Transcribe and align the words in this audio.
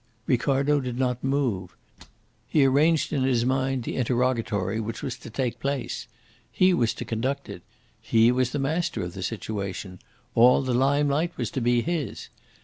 Ricardo 0.25 0.79
did 0.79 0.97
not 0.97 1.23
move. 1.23 1.77
He 2.47 2.65
arranged 2.65 3.13
in 3.13 3.21
his 3.21 3.45
mind 3.45 3.83
the 3.83 3.97
interrogatory 3.97 4.79
which 4.79 5.03
was 5.03 5.15
to 5.19 5.29
take 5.29 5.59
place. 5.59 6.07
He 6.51 6.73
was 6.73 6.95
to 6.95 7.05
conduct 7.05 7.49
it. 7.49 7.61
He 8.01 8.31
was 8.31 8.49
the 8.51 8.57
master 8.57 9.03
of 9.03 9.13
the 9.13 9.21
situation. 9.21 9.99
All 10.33 10.63
the 10.63 10.73
limelight 10.73 11.37
was 11.37 11.51
to 11.51 11.61
be 11.61 11.83
his. 11.83 12.29